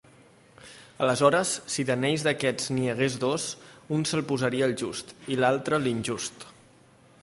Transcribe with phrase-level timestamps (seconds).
[1.07, 3.47] Aleshores, si d'anells d'aquests n'hi hagués dos,
[3.99, 6.53] un se'l posaria el just, i l'altre l'injust.